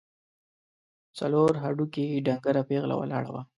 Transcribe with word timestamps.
څلور 1.19 1.51
هډوکي، 1.63 2.05
ډنګره 2.25 2.61
پېغله 2.69 2.95
ولاړه 2.97 3.29
وه. 3.33 3.41